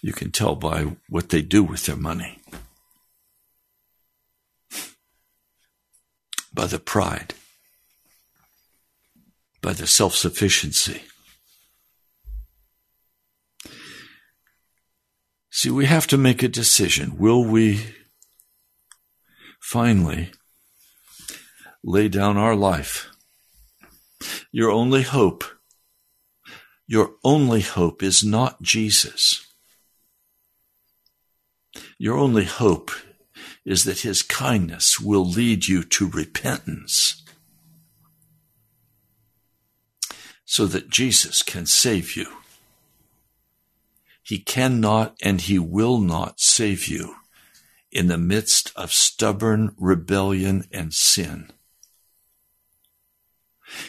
[0.00, 2.40] You can tell by what they do with their money,
[6.54, 7.34] by the pride,
[9.60, 11.02] by the self sufficiency.
[15.50, 17.18] See, we have to make a decision.
[17.18, 17.99] Will we
[19.60, 20.30] finally
[21.84, 23.08] lay down our life.
[24.52, 25.44] Your only hope,
[26.86, 29.46] your only hope is not Jesus.
[31.98, 32.90] Your only hope
[33.64, 37.22] is that his kindness will lead you to repentance
[40.44, 42.26] so that Jesus can save you.
[44.22, 47.19] He cannot and he will not save you
[47.92, 51.50] in the midst of stubborn rebellion and sin.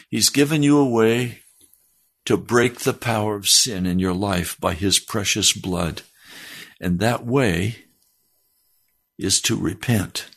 [0.08, 1.40] He's given you a way
[2.24, 6.02] to break the power of sin in your life by His precious blood.
[6.80, 7.76] And that way
[9.18, 10.28] is to repent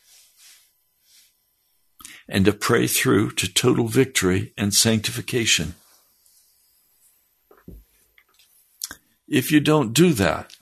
[2.27, 5.75] and to pray through to total victory and sanctification.
[9.27, 10.54] If you don't do that,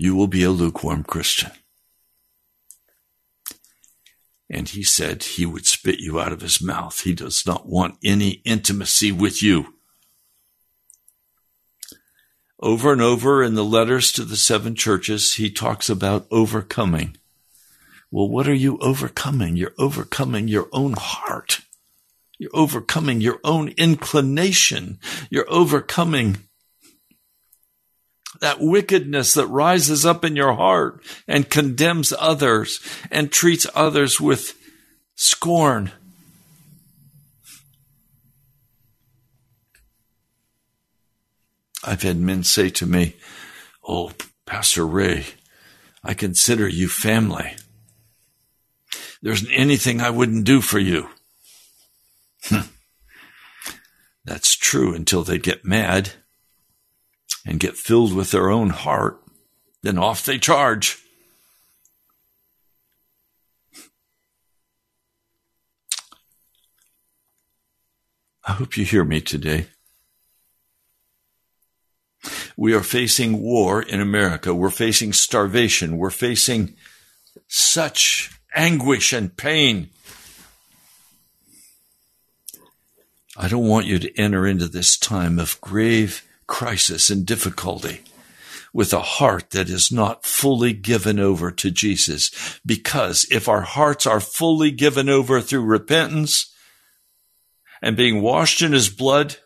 [0.00, 1.50] you will be a lukewarm Christian.
[4.48, 7.02] And he said he would spit you out of his mouth.
[7.02, 9.74] He does not want any intimacy with you.
[12.58, 17.18] Over and over in the letters to the seven churches, he talks about overcoming.
[18.10, 19.56] Well, what are you overcoming?
[19.56, 21.60] You're overcoming your own heart.
[22.38, 24.98] You're overcoming your own inclination.
[25.28, 26.48] You're overcoming
[28.40, 32.80] that wickedness that rises up in your heart and condemns others
[33.10, 34.56] and treats others with
[35.14, 35.92] scorn.
[41.84, 43.16] I've had men say to me,
[43.86, 44.12] Oh,
[44.46, 45.26] Pastor Ray,
[46.02, 47.56] I consider you family.
[49.22, 51.08] There's anything I wouldn't do for you.
[54.24, 56.12] That's true until they get mad
[57.50, 59.20] and get filled with their own heart.
[59.82, 61.02] Then off they charge.
[68.46, 69.66] I hope you hear me today.
[72.56, 74.54] We are facing war in America.
[74.54, 75.96] We're facing starvation.
[75.96, 76.76] We're facing
[77.48, 79.90] such anguish and pain.
[83.36, 88.02] I don't want you to enter into this time of grave crisis and difficulty
[88.72, 92.60] with a heart that is not fully given over to Jesus.
[92.66, 96.52] Because if our hearts are fully given over through repentance
[97.80, 99.36] and being washed in his blood,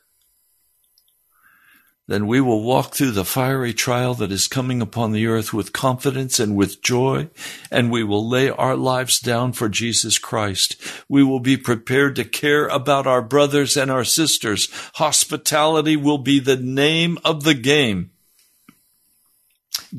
[2.07, 5.73] then we will walk through the fiery trial that is coming upon the earth with
[5.73, 7.31] confidence and with joy,
[7.71, 10.77] and we will lay our lives down for Jesus Christ.
[11.09, 14.69] We will be prepared to care about our brothers and our sisters.
[14.97, 18.11] Hospitality will be the name of the game.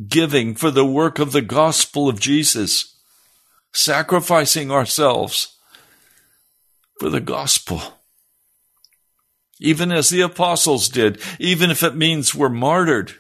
[0.07, 2.95] Giving for the work of the gospel of Jesus,
[3.73, 5.57] sacrificing ourselves
[6.99, 7.94] for the gospel
[9.59, 13.13] even as the apostles did, even if it means we're martyred.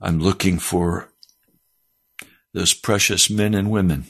[0.00, 1.10] I'm looking for
[2.52, 4.04] those precious men and women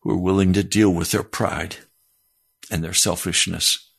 [0.00, 1.76] who are willing to deal with their pride
[2.70, 3.90] and their selfishness,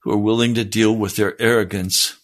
[0.00, 2.19] who are willing to deal with their arrogance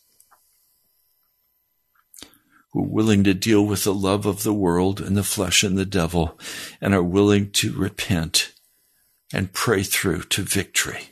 [2.76, 5.86] are willing to deal with the love of the world and the flesh and the
[5.86, 6.38] devil
[6.80, 8.52] and are willing to repent
[9.32, 11.08] and pray through to victory.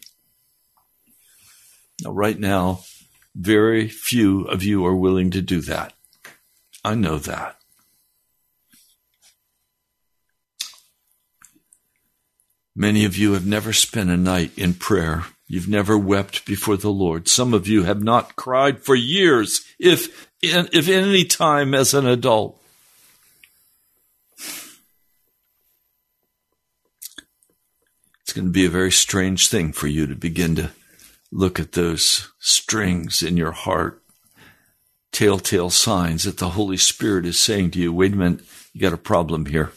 [2.02, 2.80] Now, right now,
[3.34, 5.92] very few of you are willing to do that.
[6.84, 7.56] I know that.
[12.76, 15.24] Many of you have never spent a night in prayer.
[15.46, 17.28] You've never wept before the Lord.
[17.28, 22.60] Some of you have not cried for years, if if any time as an adult.
[28.22, 30.70] It's going to be a very strange thing for you to begin to
[31.30, 34.02] look at those strings in your heart,
[35.12, 38.40] telltale signs that the Holy Spirit is saying to you, wait a minute,
[38.72, 39.72] you got a problem here.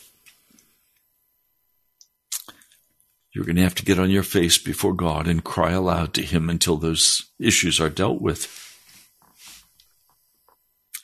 [3.33, 6.23] You're going to have to get on your face before God and cry aloud to
[6.23, 8.66] Him until those issues are dealt with.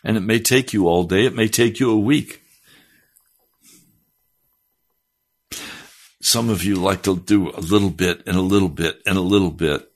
[0.03, 2.41] And it may take you all day, it may take you a week.
[6.21, 9.21] Some of you like to do a little bit and a little bit and a
[9.21, 9.91] little bit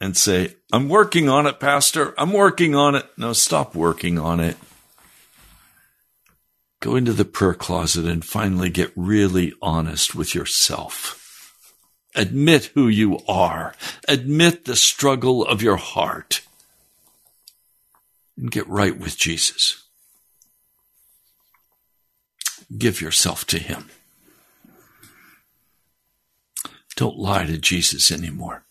[0.00, 2.14] and say, I'm working on it, Pastor.
[2.18, 3.06] I'm working on it.
[3.16, 4.56] No, stop working on it.
[6.80, 11.18] Go into the prayer closet and finally get really honest with yourself.
[12.14, 13.74] Admit who you are.
[14.08, 16.42] Admit the struggle of your heart
[18.42, 19.84] and get right with Jesus.
[22.76, 23.88] Give yourself to Him.
[26.96, 28.64] Don't lie to Jesus anymore.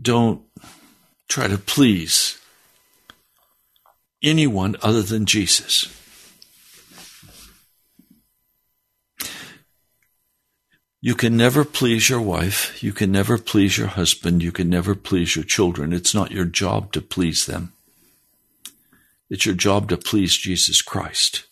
[0.00, 0.42] Don't
[1.28, 2.36] try to please
[4.20, 5.86] anyone other than Jesus.
[11.00, 12.82] You can never please your wife.
[12.82, 14.42] You can never please your husband.
[14.42, 15.92] You can never please your children.
[15.92, 17.72] It's not your job to please them.
[19.30, 21.44] It's your job to please Jesus Christ.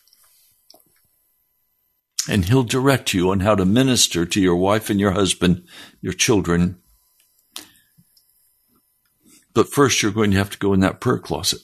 [2.29, 5.65] And He'll direct you on how to minister to your wife and your husband,
[6.01, 6.81] your children.
[9.55, 11.61] But first, you're going to have to go in that prayer closet.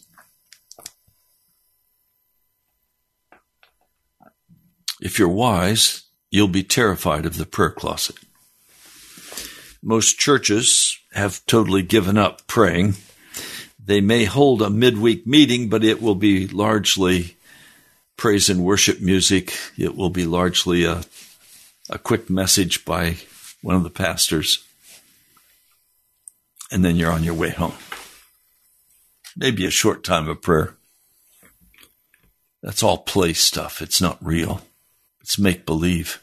[5.00, 6.01] If you're wise,
[6.32, 8.16] you'll be terrified of the prayer closet.
[9.82, 12.94] Most churches have totally given up praying.
[13.84, 17.36] They may hold a midweek meeting, but it will be largely
[18.16, 19.52] praise and worship music.
[19.76, 21.02] It will be largely a,
[21.90, 23.18] a quick message by
[23.60, 24.64] one of the pastors.
[26.70, 27.74] And then you're on your way home.
[29.36, 30.76] Maybe a short time of prayer.
[32.62, 33.82] That's all play stuff.
[33.82, 34.62] It's not real.
[35.22, 36.20] It's make believe.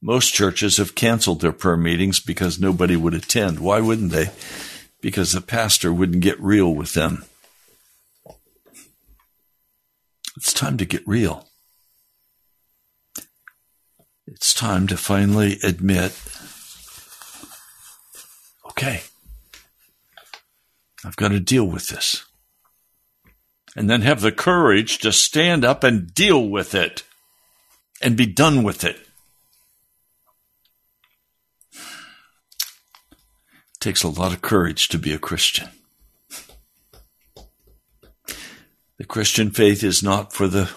[0.00, 3.58] Most churches have canceled their prayer meetings because nobody would attend.
[3.58, 4.30] Why wouldn't they?
[5.00, 7.24] Because the pastor wouldn't get real with them.
[10.36, 11.48] It's time to get real.
[14.26, 16.12] It's time to finally admit
[18.66, 19.02] okay,
[21.04, 22.24] I've got to deal with this.
[23.76, 27.04] And then have the courage to stand up and deal with it
[28.04, 28.96] and be done with it.
[33.72, 35.70] it takes a lot of courage to be a Christian.
[38.98, 40.70] The Christian faith is not for the,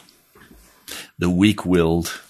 [1.20, 2.22] the weak willed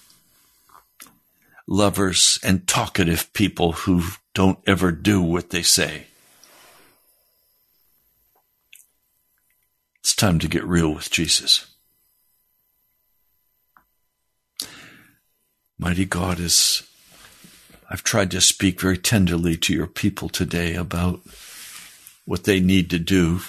[1.68, 4.02] lovers and talkative people who
[4.34, 6.08] don't ever do what they say.
[10.00, 11.77] It's time to get real with Jesus.
[15.80, 16.82] Mighty God, as
[17.90, 21.22] I've tried to speak very tenderly to your people today about
[22.26, 23.42] what they need to do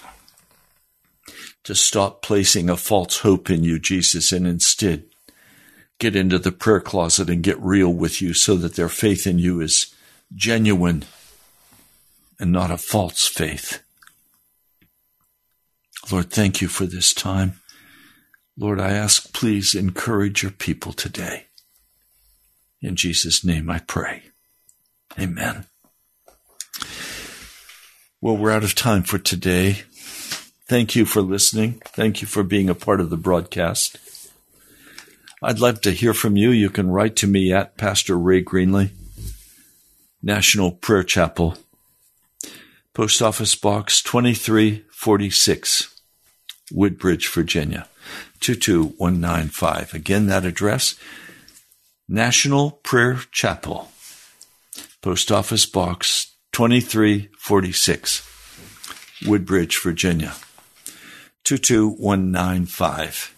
[1.64, 5.05] to stop placing a false hope in you, Jesus, and instead
[5.99, 9.39] get into the prayer closet and get real with you so that their faith in
[9.39, 9.95] you is
[10.35, 11.05] genuine
[12.39, 13.83] and not a false faith.
[16.12, 17.61] Lord, thank you for this time.
[18.57, 21.47] Lord, I ask, please encourage your people today.
[22.81, 24.22] In Jesus' name I pray.
[25.18, 25.66] Amen.
[28.20, 29.83] Well, we're out of time for today.
[30.66, 31.81] Thank you for listening.
[31.87, 33.99] Thank you for being a part of the broadcast.
[35.43, 36.51] I'd love to hear from you.
[36.51, 38.91] You can write to me at Pastor Ray Greenley,
[40.22, 41.57] National Prayer Chapel,
[42.93, 46.01] Post Office Box 2346,
[46.72, 47.89] Woodbridge, Virginia
[48.41, 49.95] 22195.
[49.95, 50.97] Again, that address
[52.11, 53.90] National Prayer Chapel,
[55.02, 60.34] Post Office Box 2346, Woodbridge, Virginia
[61.44, 63.34] 22195.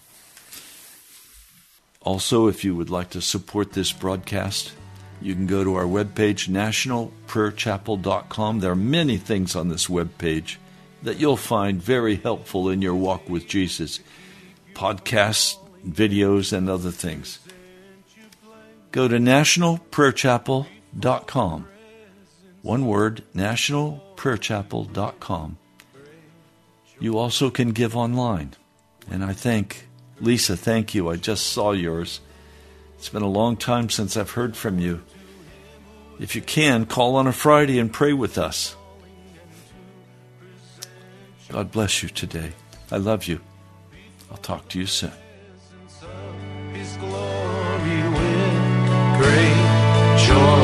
[2.03, 4.71] Also, if you would like to support this broadcast,
[5.21, 8.61] you can go to our webpage, nationalprayerchapel.com.
[8.61, 10.55] There are many things on this webpage
[11.03, 13.99] that you'll find very helpful in your walk with Jesus
[14.73, 17.39] podcasts, videos, and other things
[18.91, 21.67] go to nationalprayerchapel.com.
[22.61, 25.57] One word, nationalprayerchapel.com.
[26.99, 28.53] You also can give online.
[29.09, 29.87] And I thank
[30.21, 31.09] Lisa, thank you.
[31.09, 32.21] I just saw yours.
[32.97, 35.01] It's been a long time since I've heard from you.
[36.19, 38.75] If you can, call on a Friday and pray with us.
[41.49, 42.53] God bless you today.
[42.91, 43.41] I love you.
[44.29, 45.11] I'll talk to you soon
[50.31, 50.60] joy.